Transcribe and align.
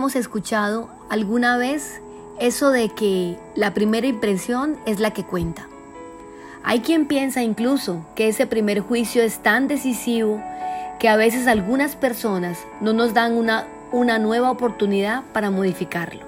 hemos 0.00 0.16
escuchado 0.16 0.88
alguna 1.10 1.58
vez 1.58 2.00
eso 2.38 2.70
de 2.70 2.88
que 2.88 3.36
la 3.54 3.74
primera 3.74 4.06
impresión 4.06 4.78
es 4.86 4.98
la 4.98 5.10
que 5.10 5.24
cuenta. 5.24 5.68
Hay 6.64 6.80
quien 6.80 7.04
piensa 7.04 7.42
incluso 7.42 8.06
que 8.14 8.28
ese 8.28 8.46
primer 8.46 8.80
juicio 8.80 9.22
es 9.22 9.40
tan 9.42 9.68
decisivo 9.68 10.42
que 10.98 11.10
a 11.10 11.16
veces 11.16 11.46
algunas 11.46 11.96
personas 11.96 12.56
no 12.80 12.94
nos 12.94 13.12
dan 13.12 13.34
una, 13.34 13.66
una 13.92 14.18
nueva 14.18 14.50
oportunidad 14.50 15.22
para 15.34 15.50
modificarlo. 15.50 16.22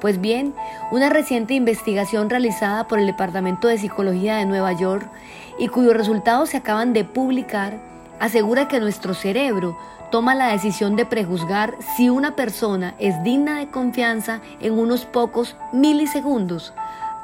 Pues 0.00 0.20
bien, 0.20 0.54
una 0.92 1.08
reciente 1.08 1.54
investigación 1.54 2.30
realizada 2.30 2.86
por 2.86 3.00
el 3.00 3.06
Departamento 3.06 3.66
de 3.66 3.78
Psicología 3.78 4.36
de 4.36 4.46
Nueva 4.46 4.72
York 4.72 5.10
y 5.58 5.66
cuyos 5.66 5.96
resultados 5.96 6.50
se 6.50 6.58
acaban 6.58 6.92
de 6.92 7.02
publicar 7.02 7.76
asegura 8.20 8.68
que 8.68 8.78
nuestro 8.78 9.14
cerebro 9.14 9.76
toma 10.14 10.36
la 10.36 10.52
decisión 10.52 10.94
de 10.94 11.06
prejuzgar 11.06 11.76
si 11.96 12.08
una 12.08 12.36
persona 12.36 12.94
es 13.00 13.20
digna 13.24 13.58
de 13.58 13.66
confianza 13.66 14.42
en 14.60 14.74
unos 14.74 15.06
pocos 15.06 15.56
milisegundos, 15.72 16.72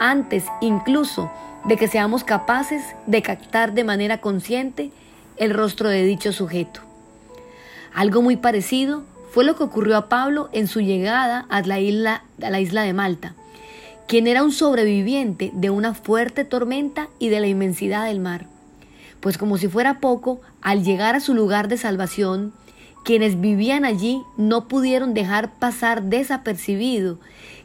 antes 0.01 0.47
incluso 0.61 1.31
de 1.67 1.77
que 1.77 1.87
seamos 1.87 2.25
capaces 2.25 2.83
de 3.07 3.23
captar 3.23 3.75
de 3.75 3.85
manera 3.85 4.19
consciente 4.21 4.91
el 5.37 5.55
rostro 5.55 5.89
de 5.89 6.03
dicho 6.03 6.33
sujeto. 6.33 6.81
Algo 7.95 8.23
muy 8.23 8.35
parecido 8.35 9.05
fue 9.31 9.45
lo 9.45 9.55
que 9.55 9.63
ocurrió 9.63 9.97
a 9.97 10.09
Pablo 10.09 10.49
en 10.51 10.67
su 10.67 10.81
llegada 10.81 11.47
a 11.49 11.63
la 11.63 11.79
isla, 11.79 12.25
a 12.43 12.51
la 12.51 12.59
isla 12.59 12.83
de 12.83 12.93
Malta, 12.93 13.35
quien 14.09 14.27
era 14.27 14.43
un 14.43 14.51
sobreviviente 14.51 15.53
de 15.55 15.71
una 15.71 15.95
fuerte 15.95 16.45
tormenta 16.45 17.07
y 17.21 17.29
de 17.29 17.39
la 17.39 17.47
inmensidad 17.47 18.07
del 18.07 18.19
mar. 18.19 18.47
Pues 19.21 19.39
como 19.39 19.59
si 19.59 19.69
fuera 19.69 20.01
poco, 20.01 20.41
al 20.61 20.83
llegar 20.83 21.15
a 21.15 21.21
su 21.21 21.35
lugar 21.35 21.69
de 21.69 21.77
salvación, 21.77 22.53
quienes 23.05 23.41
vivían 23.41 23.85
allí 23.85 24.23
no 24.37 24.69
pudieron 24.69 25.15
dejar 25.15 25.53
pasar 25.55 26.03
desapercibido 26.05 27.19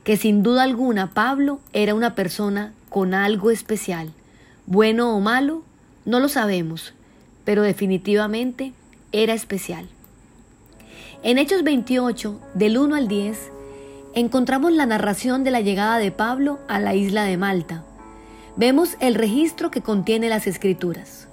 que 0.03 0.17
sin 0.17 0.43
duda 0.43 0.63
alguna 0.63 1.11
Pablo 1.13 1.59
era 1.73 1.95
una 1.95 2.13
persona 2.15 2.73
con 2.89 3.13
algo 3.13 3.51
especial. 3.51 4.13
Bueno 4.67 5.15
o 5.15 5.19
malo, 5.19 5.63
no 6.05 6.19
lo 6.19 6.29
sabemos, 6.29 6.93
pero 7.43 7.63
definitivamente 7.63 8.73
era 9.11 9.33
especial. 9.33 9.87
En 11.23 11.39
Hechos 11.39 11.63
28, 11.63 12.39
del 12.53 12.77
1 12.77 12.95
al 12.95 13.07
10, 13.07 13.51
encontramos 14.13 14.71
la 14.71 14.85
narración 14.85 15.43
de 15.43 15.51
la 15.51 15.61
llegada 15.61 15.97
de 15.97 16.11
Pablo 16.11 16.59
a 16.67 16.79
la 16.79 16.93
isla 16.93 17.23
de 17.23 17.37
Malta. 17.37 17.83
Vemos 18.55 18.95
el 18.99 19.15
registro 19.15 19.71
que 19.71 19.81
contiene 19.81 20.29
las 20.29 20.45
escrituras. 20.45 21.27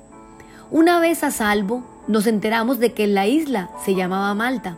Una 0.70 0.98
vez 0.98 1.22
a 1.22 1.30
salvo, 1.30 1.84
nos 2.08 2.26
enteramos 2.26 2.78
de 2.78 2.92
que 2.92 3.06
la 3.06 3.26
isla 3.26 3.70
se 3.84 3.94
llamaba 3.94 4.34
Malta. 4.34 4.76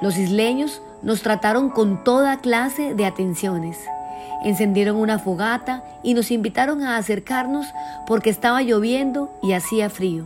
Los 0.00 0.18
isleños 0.18 0.82
nos 1.02 1.22
trataron 1.22 1.70
con 1.70 2.04
toda 2.04 2.38
clase 2.38 2.94
de 2.94 3.06
atenciones. 3.06 3.78
Encendieron 4.44 4.96
una 4.96 5.18
fogata 5.18 5.84
y 6.02 6.14
nos 6.14 6.30
invitaron 6.30 6.82
a 6.82 6.96
acercarnos 6.96 7.66
porque 8.06 8.30
estaba 8.30 8.62
lloviendo 8.62 9.30
y 9.42 9.52
hacía 9.52 9.88
frío. 9.88 10.24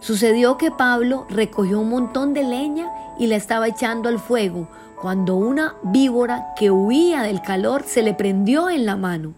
Sucedió 0.00 0.58
que 0.58 0.70
Pablo 0.70 1.26
recogió 1.30 1.80
un 1.80 1.90
montón 1.90 2.34
de 2.34 2.42
leña 2.42 2.88
y 3.18 3.28
la 3.28 3.36
estaba 3.36 3.68
echando 3.68 4.08
al 4.08 4.18
fuego 4.18 4.68
cuando 5.00 5.36
una 5.36 5.74
víbora 5.82 6.54
que 6.56 6.70
huía 6.70 7.22
del 7.22 7.42
calor 7.42 7.84
se 7.86 8.02
le 8.02 8.14
prendió 8.14 8.68
en 8.70 8.86
la 8.86 8.96
mano. 8.96 9.34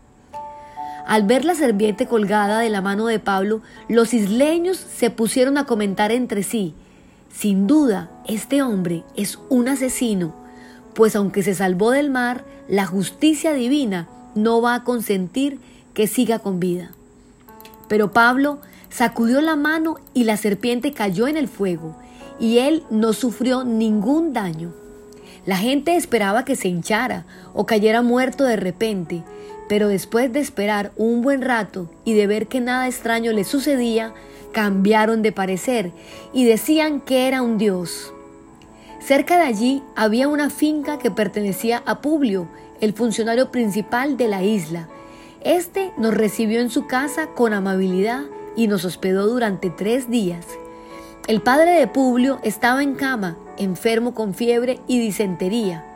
Al 1.09 1.23
ver 1.23 1.47
la 1.47 1.55
serviente 1.55 2.07
colgada 2.07 2.59
de 2.59 2.69
la 2.69 2.83
mano 2.83 3.07
de 3.07 3.19
Pablo, 3.19 3.63
los 3.89 4.13
isleños 4.13 4.77
se 4.77 5.09
pusieron 5.09 5.57
a 5.57 5.65
comentar 5.65 6.13
entre 6.13 6.43
sí, 6.43 6.75
sin 7.33 7.67
duda, 7.67 8.11
este 8.27 8.61
hombre 8.61 9.05
es 9.17 9.39
un 9.49 9.69
asesino, 9.69 10.35
pues 10.95 11.17
aunque 11.17 11.43
se 11.43 11.55
salvó 11.55 11.93
del 11.93 12.11
mar, 12.11 12.45
la 12.69 12.85
justicia 12.85 13.55
divina 13.55 14.07
no 14.35 14.61
va 14.61 14.75
a 14.75 14.85
consentir 14.85 15.59
que 15.95 16.07
siga 16.07 16.41
con 16.41 16.61
vida. 16.61 16.91
Pero 17.89 18.13
Pablo 18.13 18.59
sacudió 18.91 19.41
la 19.41 19.57
mano 19.57 19.97
y 20.13 20.25
la 20.25 20.37
serpiente 20.37 20.93
cayó 20.93 21.27
en 21.27 21.39
el 21.39 21.49
fuego, 21.49 21.97
y 22.39 22.59
él 22.59 22.83
no 22.91 23.15
sufrió 23.15 23.65
ningún 23.65 24.35
daño. 24.35 24.75
La 25.47 25.57
gente 25.57 25.97
esperaba 25.97 26.45
que 26.45 26.55
se 26.55 26.69
hinchara 26.69 27.25
o 27.55 27.65
cayera 27.65 28.03
muerto 28.03 28.45
de 28.45 28.57
repente, 28.57 29.23
pero 29.69 29.89
después 29.89 30.33
de 30.33 30.41
esperar 30.41 30.93
un 30.97 31.23
buen 31.23 31.43
rato 31.43 31.91
y 32.05 32.15
de 32.15 32.27
ver 32.27 32.49
que 32.49 32.61
nada 32.61 32.89
extraño 32.89 33.33
le 33.33 33.45
sucedía, 33.45 34.15
cambiaron 34.53 35.23
de 35.23 35.33
parecer 35.33 35.93
y 36.33 36.45
decían 36.45 37.01
que 37.01 37.29
era 37.29 37.43
un 37.43 37.59
dios. 37.59 38.13
Cerca 39.01 39.37
de 39.37 39.45
allí 39.45 39.83
había 39.95 40.29
una 40.29 40.51
finca 40.51 40.99
que 40.99 41.11
pertenecía 41.11 41.83
a 41.87 42.01
Publio, 42.01 42.49
el 42.81 42.93
funcionario 42.95 43.51
principal 43.51 44.17
de 44.17 44.29
la 44.29 44.43
isla. 44.43 44.89
Este 45.43 45.93
nos 45.97 46.15
recibió 46.15 46.61
en 46.61 46.71
su 46.71 46.87
casa 46.87 47.29
con 47.29 47.53
amabilidad 47.53 48.23
y 48.57 48.67
nos 48.67 48.85
hospedó 48.85 49.27
durante 49.27 49.71
tres 49.71 50.11
días. 50.11 50.45
El 51.29 51.43
padre 51.43 51.73
de 51.73 51.87
Publio 51.87 52.41
estaba 52.43 52.83
en 52.83 52.95
cama, 52.95 53.37
enfermo 53.57 54.15
con 54.15 54.35
fiebre 54.35 54.81
y 54.89 54.99
disentería. 54.99 55.88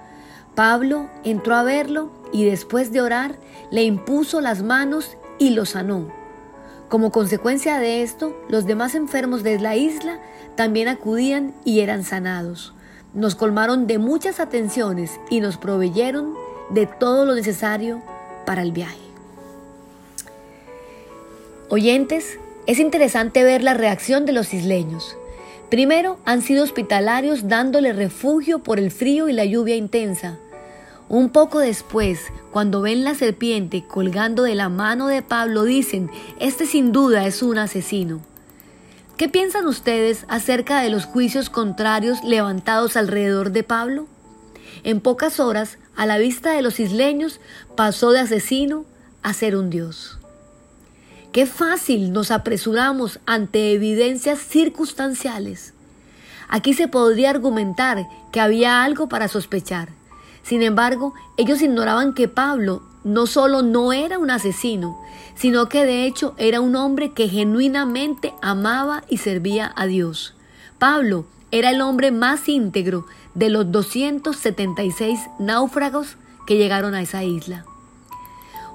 Pablo 0.55 1.09
entró 1.25 1.55
a 1.55 1.63
verlo 1.63 2.11
y 2.33 2.45
después 2.45 2.93
de 2.93 3.01
orar 3.01 3.37
le 3.71 3.85
impuso 3.85 4.41
las 4.41 4.63
manos 4.63 5.17
y 5.39 5.51
lo 5.51 5.65
sanó. 5.65 6.13
Como 6.89 7.11
consecuencia 7.11 7.79
de 7.79 8.03
esto, 8.03 8.37
los 8.51 8.67
demás 8.67 8.95
enfermos 8.95 9.43
de 9.43 9.59
la 9.59 9.77
isla 9.77 10.21
también 10.55 10.89
acudían 10.89 11.55
y 11.65 11.81
eran 11.81 12.05
sanados. 12.05 12.75
Nos 13.15 13.35
colmaron 13.35 13.87
de 13.87 13.99
muchas 13.99 14.41
atenciones 14.41 15.19
y 15.31 15.41
nos 15.41 15.57
proveyeron 15.57 16.35
de 16.69 16.87
todo 16.87 17.25
lo 17.25 17.35
necesario 17.35 18.03
para 18.45 18.62
el 18.62 18.73
viaje. 18.73 19.01
Oyentes, 21.71 22.39
es 22.67 22.79
interesante 22.79 23.43
ver 23.43 23.62
la 23.62 23.73
reacción 23.73 24.27
de 24.27 24.33
los 24.33 24.53
isleños. 24.53 25.17
Primero, 25.72 26.19
han 26.27 26.43
sido 26.43 26.65
hospitalarios 26.65 27.49
dándole 27.49 27.94
refugio 27.94 28.59
por 28.59 28.78
el 28.78 28.91
frío 28.91 29.31
y 29.31 29.33
la 29.33 29.47
lluvia 29.47 29.75
intensa. 29.75 30.37
Un 31.09 31.31
poco 31.31 31.60
después, 31.60 32.27
cuando 32.50 32.83
ven 32.83 33.05
la 33.05 33.15
serpiente 33.15 33.82
colgando 33.82 34.43
de 34.43 34.55
la 34.55 34.69
mano 34.69 35.06
de 35.06 35.22
Pablo, 35.22 35.65
dicen, 35.65 36.11
este 36.38 36.66
sin 36.66 36.93
duda 36.93 37.27
es 37.27 37.43
un 37.43 37.56
asesino. 37.56 38.21
¿Qué 39.16 39.31
piensan 39.31 39.66
ustedes 39.66 40.27
acerca 40.28 40.82
de 40.82 40.91
los 40.91 41.06
juicios 41.06 41.49
contrarios 41.49 42.22
levantados 42.22 42.99
alrededor 42.99 43.50
de 43.50 43.62
Pablo? 43.62 44.09
En 44.84 45.00
pocas 45.00 45.41
horas, 45.41 45.78
a 45.97 46.05
la 46.05 46.19
vista 46.19 46.50
de 46.50 46.61
los 46.61 46.81
isleños, 46.81 47.41
pasó 47.77 48.11
de 48.11 48.21
asesino 48.21 48.84
a 49.22 49.32
ser 49.32 49.56
un 49.56 49.71
dios. 49.71 50.19
Qué 51.32 51.47
fácil 51.47 52.12
nos 52.12 52.31
apresuramos 52.31 53.19
ante 53.25 53.72
evidencias 53.72 54.38
circunstanciales. 54.38 55.72
Aquí 56.47 56.75
se 56.75 56.88
podría 56.88 57.31
argumentar 57.31 58.06
que 58.31 58.41
había 58.41 58.84
algo 58.84 59.09
para 59.09 59.28
sospechar. 59.28 59.88
Sin 60.43 60.62
embargo, 60.62 61.15
ellos 61.38 61.62
ignoraban 61.62 62.12
que 62.12 62.28
Pablo 62.28 62.82
no 63.03 63.26
solo 63.26 63.62
no 63.62 63.94
era 63.94 64.19
un 64.19 64.31
asesino, 64.31 65.00
sino 65.34 65.70
que 65.70 65.87
de 65.87 66.04
hecho 66.04 66.34
era 66.37 66.60
un 66.60 66.76
hombre 66.76 67.12
que 67.12 67.31
genuinamente 67.31 68.34
amaba 68.43 69.03
y 69.09 69.16
servía 69.16 69.72
a 69.75 69.87
Dios. 69.87 70.34
Pablo 70.78 71.25
era 71.50 71.70
el 71.70 71.81
hombre 71.81 72.10
más 72.10 72.47
íntegro 72.47 73.06
de 73.34 73.49
los 73.49 73.72
276 73.72 75.19
náufragos 75.38 76.19
que 76.47 76.59
llegaron 76.59 76.94
a 76.94 77.00
esa 77.00 77.25
isla. 77.25 77.64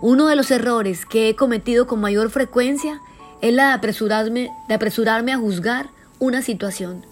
Uno 0.01 0.27
de 0.27 0.35
los 0.35 0.51
errores 0.51 1.05
que 1.05 1.29
he 1.29 1.35
cometido 1.35 1.87
con 1.87 1.99
mayor 1.99 2.29
frecuencia 2.29 3.01
es 3.41 3.53
la 3.53 3.67
de 3.67 3.73
apresurarme, 3.73 4.51
de 4.67 4.73
apresurarme 4.73 5.33
a 5.33 5.37
juzgar 5.37 5.89
una 6.19 6.41
situación. 6.41 7.05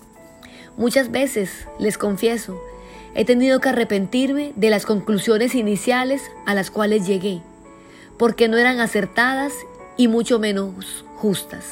Muchas 0.77 1.11
veces, 1.11 1.67
les 1.79 1.97
confieso, 1.97 2.59
He 3.17 3.23
tenido 3.23 3.61
que 3.61 3.69
arrepentirme 3.69 4.51
de 4.57 4.69
las 4.69 4.85
conclusiones 4.85 5.55
iniciales 5.55 6.21
a 6.45 6.53
las 6.53 6.69
cuales 6.69 7.07
llegué, 7.07 7.41
porque 8.17 8.49
no 8.49 8.57
eran 8.57 8.81
acertadas 8.81 9.53
y 9.95 10.09
mucho 10.09 10.37
menos 10.37 11.05
justas. 11.15 11.63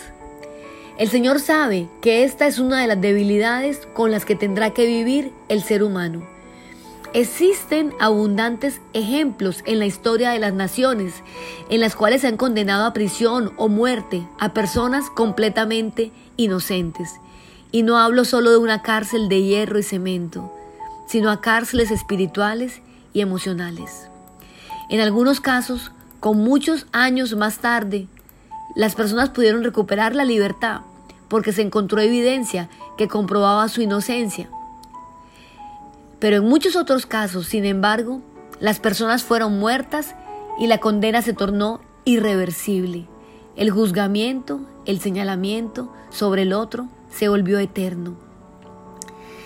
El 0.97 1.09
Señor 1.09 1.41
sabe 1.41 1.89
que 2.01 2.23
esta 2.23 2.47
es 2.47 2.59
una 2.59 2.79
de 2.79 2.87
las 2.87 3.01
debilidades 3.01 3.85
con 3.93 4.09
las 4.09 4.23
que 4.23 4.37
tendrá 4.37 4.69
que 4.69 4.85
vivir 4.85 5.33
el 5.49 5.63
ser 5.63 5.83
humano. 5.83 6.32
Existen 7.13 7.93
abundantes 7.99 8.81
ejemplos 8.93 9.61
en 9.65 9.79
la 9.79 9.85
historia 9.85 10.31
de 10.31 10.39
las 10.39 10.53
naciones 10.53 11.13
en 11.69 11.79
las 11.79 11.95
cuales 11.95 12.21
se 12.21 12.27
han 12.27 12.37
condenado 12.37 12.85
a 12.85 12.93
prisión 12.93 13.53
o 13.57 13.67
muerte 13.67 14.27
a 14.39 14.53
personas 14.53 15.09
completamente 15.09 16.11
inocentes. 16.37 17.19
Y 17.71 17.83
no 17.83 17.97
hablo 17.97 18.25
solo 18.25 18.51
de 18.51 18.57
una 18.57 18.81
cárcel 18.81 19.29
de 19.29 19.43
hierro 19.43 19.79
y 19.79 19.83
cemento 19.83 20.51
sino 21.05 21.29
a 21.29 21.41
cárceles 21.41 21.91
espirituales 21.91 22.81
y 23.13 23.21
emocionales. 23.21 24.07
En 24.89 24.99
algunos 24.99 25.39
casos, 25.41 25.91
con 26.19 26.37
muchos 26.37 26.87
años 26.91 27.35
más 27.35 27.59
tarde, 27.59 28.07
las 28.75 28.95
personas 28.95 29.29
pudieron 29.29 29.63
recuperar 29.63 30.15
la 30.15 30.25
libertad 30.25 30.81
porque 31.27 31.53
se 31.53 31.61
encontró 31.61 31.99
evidencia 32.01 32.69
que 32.97 33.07
comprobaba 33.07 33.67
su 33.69 33.81
inocencia. 33.81 34.49
Pero 36.23 36.37
en 36.37 36.45
muchos 36.45 36.77
otros 36.77 37.05
casos, 37.05 37.47
sin 37.47 37.65
embargo, 37.65 38.21
las 38.61 38.79
personas 38.79 39.23
fueron 39.23 39.59
muertas 39.59 40.15
y 40.57 40.67
la 40.67 40.77
condena 40.77 41.21
se 41.21 41.33
tornó 41.33 41.81
irreversible. 42.05 43.09
El 43.57 43.71
juzgamiento, 43.71 44.61
el 44.85 45.01
señalamiento 45.01 45.91
sobre 46.11 46.43
el 46.43 46.53
otro 46.53 46.87
se 47.09 47.27
volvió 47.27 47.59
eterno. 47.59 48.15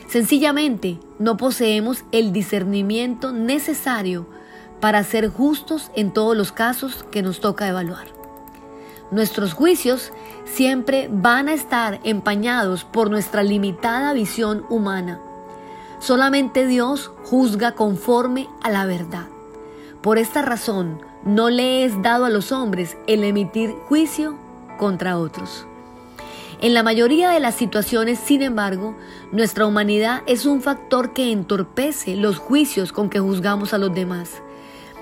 Sencillamente 0.08 1.00
no 1.18 1.36
poseemos 1.36 2.04
el 2.12 2.32
discernimiento 2.32 3.32
necesario 3.32 4.28
para 4.80 5.04
ser 5.04 5.30
justos 5.30 5.90
en 5.96 6.14
todos 6.14 6.38
los 6.38 6.52
casos 6.52 7.08
que 7.10 7.24
nos 7.24 7.40
toca 7.40 7.68
evaluar. 7.68 8.06
Nuestros 9.10 9.54
juicios 9.54 10.12
siempre 10.46 11.10
van 11.12 11.48
a 11.48 11.56
estar 11.56 12.00
empañados 12.04 12.84
por 12.84 13.10
nuestra 13.10 13.42
limitada 13.42 14.14
visión 14.14 14.64
humana. 14.70 15.22
Solamente 16.00 16.68
Dios 16.68 17.12
juzga 17.24 17.74
conforme 17.74 18.48
a 18.62 18.70
la 18.70 18.86
verdad. 18.86 19.28
Por 20.02 20.18
esta 20.18 20.42
razón, 20.42 21.02
no 21.26 21.50
le 21.50 21.84
es 21.84 22.02
dado 22.02 22.26
a 22.26 22.30
los 22.30 22.52
hombres 22.52 22.98
el 23.08 23.24
emitir 23.24 23.72
juicio 23.88 24.38
contra 24.78 25.18
otros. 25.18 25.66
En 26.60 26.74
la 26.74 26.82
mayoría 26.82 27.30
de 27.30 27.40
las 27.40 27.56
situaciones, 27.56 28.18
sin 28.18 28.42
embargo, 28.42 28.96
nuestra 29.32 29.68
humanidad 29.68 30.24
es 30.26 30.46
un 30.46 30.62
factor 30.62 31.14
que 31.14 31.32
entorpece 31.32 32.16
los 32.16 32.38
juicios 32.40 32.92
con 32.92 33.10
que 33.10 33.20
juzgamos 33.20 33.74
a 33.74 33.78
los 33.78 33.94
demás. 33.94 34.42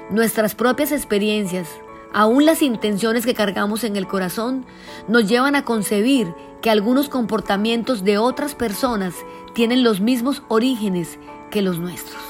Nuestras 0.10 0.54
propias 0.54 0.92
experiencias, 0.92 1.70
aún 2.16 2.46
las 2.46 2.62
intenciones 2.62 3.26
que 3.26 3.34
cargamos 3.34 3.84
en 3.84 3.98
el 3.98 4.08
corazón, 4.08 4.66
nos 5.10 5.28
llevan 5.28 5.54
a 5.54 5.66
concebir 5.66 6.34
que 6.62 6.70
algunos 6.70 7.10
comportamientos 7.10 8.06
de 8.06 8.18
otras 8.18 8.56
personas 8.56 9.14
tienen 9.54 9.84
los 9.84 10.00
mismos 10.00 10.42
orígenes 10.48 11.20
que 11.52 11.62
los 11.62 11.78
nuestros. 11.78 12.24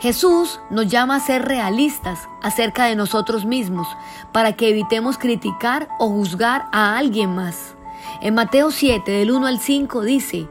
Jesús 0.00 0.58
nos 0.68 0.88
llama 0.88 1.14
a 1.14 1.20
ser 1.20 1.44
realistas 1.44 2.28
acerca 2.42 2.86
de 2.86 2.96
nosotros 2.96 3.44
mismos 3.44 3.86
para 4.32 4.54
que 4.54 4.70
evitemos 4.70 5.16
criticar 5.16 5.88
o 6.00 6.08
juzgar 6.08 6.66
a 6.72 6.98
alguien 6.98 7.36
más. 7.36 7.76
En 8.20 8.34
Mateo 8.34 8.72
7, 8.72 9.12
del 9.12 9.30
1 9.30 9.46
al 9.46 9.60
5 9.60 10.02
dice, 10.02 10.48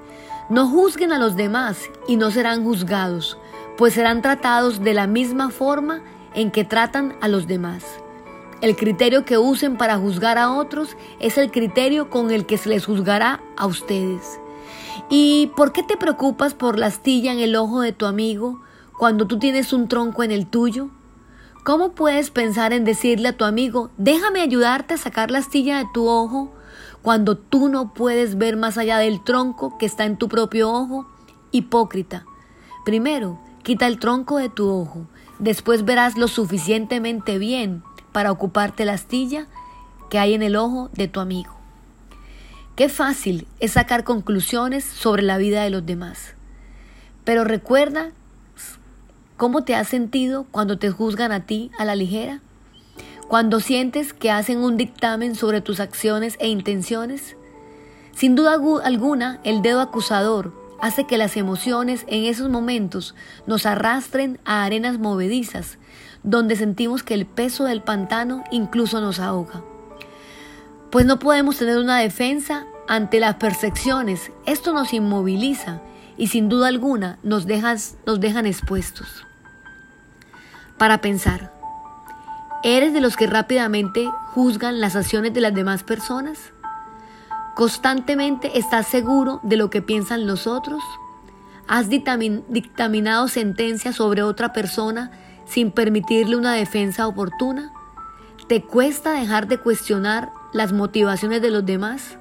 No 0.47 0.69
juzguen 0.69 1.11
a 1.11 1.19
los 1.19 1.35
demás 1.35 1.89
y 2.07 2.15
no 2.15 2.31
serán 2.31 2.63
juzgados, 2.63 3.37
pues 3.77 3.93
serán 3.93 4.21
tratados 4.21 4.81
de 4.81 4.93
la 4.93 5.05
misma 5.05 5.49
forma 5.49 6.01
en 6.37 6.51
que 6.51 6.63
tratan 6.63 7.15
a 7.19 7.27
los 7.27 7.47
demás. 7.47 7.83
El 8.61 8.75
criterio 8.75 9.25
que 9.25 9.39
usen 9.39 9.75
para 9.75 9.97
juzgar 9.97 10.37
a 10.37 10.51
otros 10.51 10.95
es 11.19 11.37
el 11.39 11.49
criterio 11.49 12.11
con 12.11 12.29
el 12.29 12.45
que 12.45 12.59
se 12.59 12.69
les 12.69 12.85
juzgará 12.85 13.41
a 13.57 13.65
ustedes. 13.65 14.39
¿Y 15.09 15.51
por 15.55 15.71
qué 15.71 15.81
te 15.81 15.97
preocupas 15.97 16.53
por 16.53 16.77
la 16.77 16.85
astilla 16.85 17.33
en 17.33 17.39
el 17.39 17.55
ojo 17.55 17.81
de 17.81 17.91
tu 17.91 18.05
amigo 18.05 18.61
cuando 18.99 19.25
tú 19.25 19.39
tienes 19.39 19.73
un 19.73 19.87
tronco 19.87 20.23
en 20.23 20.31
el 20.31 20.45
tuyo? 20.45 20.89
¿Cómo 21.63 21.93
puedes 21.93 22.29
pensar 22.29 22.71
en 22.71 22.85
decirle 22.85 23.29
a 23.29 23.37
tu 23.37 23.43
amigo, 23.43 23.89
déjame 23.97 24.41
ayudarte 24.41 24.93
a 24.93 24.97
sacar 24.97 25.31
la 25.31 25.39
astilla 25.39 25.79
de 25.79 25.87
tu 25.91 26.07
ojo, 26.07 26.53
cuando 27.01 27.35
tú 27.35 27.67
no 27.67 27.95
puedes 27.95 28.37
ver 28.37 28.57
más 28.57 28.77
allá 28.77 28.99
del 28.99 29.23
tronco 29.23 29.77
que 29.79 29.87
está 29.87 30.05
en 30.05 30.17
tu 30.17 30.29
propio 30.29 30.71
ojo? 30.71 31.07
Hipócrita. 31.51 32.25
Primero, 32.85 33.39
quita 33.63 33.87
el 33.87 33.97
tronco 33.97 34.37
de 34.37 34.49
tu 34.49 34.69
ojo, 34.69 35.07
después 35.39 35.85
verás 35.85 36.17
lo 36.17 36.27
suficientemente 36.27 37.37
bien 37.37 37.83
para 38.11 38.31
ocuparte 38.31 38.85
la 38.85 38.93
astilla 38.93 39.47
que 40.09 40.19
hay 40.19 40.33
en 40.33 40.43
el 40.43 40.55
ojo 40.55 40.89
de 40.93 41.07
tu 41.07 41.19
amigo. 41.19 41.55
Qué 42.75 42.89
fácil 42.89 43.47
es 43.59 43.71
sacar 43.71 44.03
conclusiones 44.03 44.83
sobre 44.83 45.23
la 45.23 45.37
vida 45.37 45.63
de 45.63 45.69
los 45.69 45.85
demás. 45.85 46.35
Pero 47.23 47.43
recuerda 47.43 48.11
cómo 49.35 49.63
te 49.63 49.75
has 49.75 49.87
sentido 49.87 50.45
cuando 50.51 50.77
te 50.77 50.91
juzgan 50.91 51.31
a 51.31 51.45
ti 51.45 51.71
a 51.77 51.85
la 51.85 51.95
ligera. 51.95 52.41
Cuando 53.27 53.59
sientes 53.59 54.13
que 54.13 54.31
hacen 54.31 54.59
un 54.59 54.77
dictamen 54.77 55.35
sobre 55.35 55.59
tus 55.59 55.79
acciones 55.79 56.37
e 56.39 56.47
intenciones. 56.47 57.35
Sin 58.15 58.35
duda 58.35 58.53
alguna, 58.83 59.39
el 59.43 59.61
dedo 59.61 59.81
acusador 59.81 60.53
hace 60.81 61.05
que 61.05 61.17
las 61.17 61.37
emociones 61.37 62.05
en 62.07 62.25
esos 62.25 62.49
momentos 62.49 63.15
nos 63.45 63.65
arrastren 63.65 64.39
a 64.45 64.63
arenas 64.63 64.99
movedizas, 64.99 65.77
donde 66.23 66.55
sentimos 66.55 67.03
que 67.03 67.13
el 67.13 67.25
peso 67.25 67.63
del 67.63 67.81
pantano 67.81 68.43
incluso 68.51 69.01
nos 69.01 69.19
ahoga 69.19 69.63
pues 70.91 71.05
no 71.05 71.19
podemos 71.19 71.57
tener 71.57 71.77
una 71.77 71.99
defensa 71.99 72.65
ante 72.87 73.19
las 73.19 73.35
percepciones. 73.35 74.31
Esto 74.45 74.73
nos 74.73 74.93
inmoviliza 74.93 75.81
y 76.17 76.27
sin 76.27 76.49
duda 76.49 76.67
alguna 76.67 77.19
nos, 77.23 77.45
nos 78.05 78.19
dejan 78.19 78.45
expuestos. 78.45 79.25
Para 80.77 81.01
pensar, 81.01 81.53
¿eres 82.63 82.93
de 82.93 83.01
los 83.01 83.17
que 83.17 83.27
rápidamente 83.27 84.09
juzgan 84.33 84.79
las 84.79 84.95
acciones 84.95 85.33
de 85.33 85.41
las 85.41 85.53
demás 85.53 85.83
personas? 85.83 86.53
¿Constantemente 87.57 88.59
estás 88.59 88.85
seguro 88.85 89.39
de 89.41 89.57
lo 89.57 89.71
que 89.71 89.81
piensan 89.81 90.27
los 90.27 90.45
otros? 90.45 90.83
¿Has 91.67 91.89
dictaminado 91.89 93.27
sentencias 93.29 93.95
sobre 93.95 94.21
otra 94.21 94.53
persona 94.53 95.09
sin 95.47 95.71
permitirle 95.71 96.35
una 96.35 96.53
defensa 96.53 97.07
oportuna? 97.07 97.73
¿Te 98.47 98.61
cuesta 98.61 99.13
dejar 99.13 99.47
de 99.47 99.57
cuestionar 99.57 100.29
las 100.53 100.71
motivaciones 100.71 101.41
de 101.41 101.49
los 101.49 101.65
demás? 101.65 102.19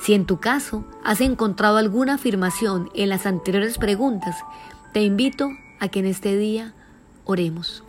Si 0.00 0.14
en 0.14 0.26
tu 0.26 0.38
caso 0.38 0.84
has 1.02 1.20
encontrado 1.20 1.78
alguna 1.78 2.14
afirmación 2.14 2.88
en 2.94 3.08
las 3.08 3.26
anteriores 3.26 3.78
preguntas, 3.78 4.36
te 4.92 5.02
invito 5.02 5.48
a 5.80 5.88
que 5.88 5.98
en 5.98 6.06
este 6.06 6.36
día 6.36 6.72
oremos. 7.24 7.82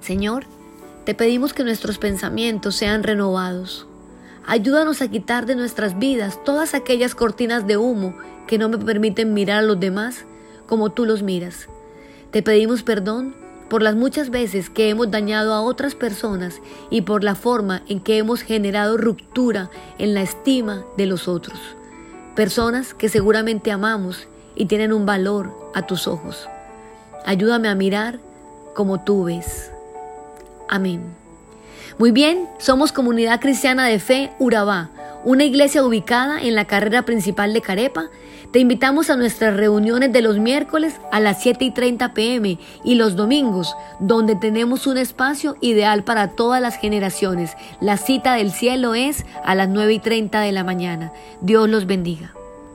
Señor, 0.00 0.46
te 1.04 1.14
pedimos 1.14 1.52
que 1.52 1.62
nuestros 1.62 1.98
pensamientos 1.98 2.74
sean 2.74 3.04
renovados. 3.04 3.86
Ayúdanos 4.46 5.02
a 5.02 5.08
quitar 5.08 5.46
de 5.46 5.54
nuestras 5.54 5.98
vidas 5.98 6.42
todas 6.44 6.74
aquellas 6.74 7.14
cortinas 7.14 7.66
de 7.66 7.76
humo 7.76 8.14
que 8.46 8.58
no 8.58 8.68
me 8.68 8.78
permiten 8.78 9.34
mirar 9.34 9.60
a 9.60 9.66
los 9.66 9.78
demás 9.78 10.24
como 10.66 10.90
tú 10.90 11.04
los 11.04 11.22
miras. 11.22 11.68
Te 12.30 12.42
pedimos 12.42 12.82
perdón 12.82 13.34
por 13.68 13.82
las 13.82 13.94
muchas 13.94 14.30
veces 14.30 14.68
que 14.68 14.90
hemos 14.90 15.10
dañado 15.10 15.54
a 15.54 15.62
otras 15.62 15.94
personas 15.94 16.60
y 16.90 17.02
por 17.02 17.24
la 17.24 17.34
forma 17.34 17.82
en 17.88 18.00
que 18.00 18.18
hemos 18.18 18.42
generado 18.42 18.96
ruptura 18.96 19.70
en 19.98 20.14
la 20.14 20.22
estima 20.22 20.84
de 20.96 21.06
los 21.06 21.28
otros. 21.28 21.58
Personas 22.34 22.94
que 22.94 23.08
seguramente 23.08 23.70
amamos 23.70 24.28
y 24.54 24.66
tienen 24.66 24.92
un 24.92 25.06
valor 25.06 25.52
a 25.74 25.86
tus 25.86 26.06
ojos. 26.08 26.48
Ayúdame 27.24 27.68
a 27.68 27.74
mirar 27.74 28.18
como 28.74 29.04
tú 29.04 29.24
ves. 29.24 29.70
Amén. 30.68 31.21
Muy 31.98 32.10
bien, 32.10 32.48
somos 32.58 32.92
Comunidad 32.92 33.40
Cristiana 33.40 33.86
de 33.86 33.98
Fe 33.98 34.32
Urabá 34.38 34.90
una 35.24 35.44
iglesia 35.44 35.84
ubicada 35.84 36.40
en 36.42 36.54
la 36.54 36.64
carrera 36.64 37.02
principal 37.02 37.52
de 37.52 37.60
Carepa. 37.60 38.06
Te 38.50 38.58
invitamos 38.58 39.08
a 39.08 39.16
nuestras 39.16 39.56
reuniones 39.56 40.12
de 40.12 40.20
los 40.20 40.38
miércoles 40.38 41.00
a 41.10 41.20
las 41.20 41.42
7 41.42 41.64
y 41.64 41.70
30 41.70 42.12
pm 42.12 42.58
y 42.84 42.94
los 42.96 43.16
domingos, 43.16 43.74
donde 43.98 44.34
tenemos 44.36 44.86
un 44.86 44.98
espacio 44.98 45.56
ideal 45.60 46.04
para 46.04 46.28
todas 46.28 46.60
las 46.60 46.76
generaciones. 46.76 47.56
La 47.80 47.96
cita 47.96 48.34
del 48.34 48.50
cielo 48.52 48.94
es 48.94 49.24
a 49.44 49.54
las 49.54 49.68
9 49.68 49.94
y 49.94 49.98
30 50.00 50.40
de 50.40 50.52
la 50.52 50.64
mañana. 50.64 51.12
Dios 51.40 51.68
los 51.68 51.86
bendiga. 51.86 52.34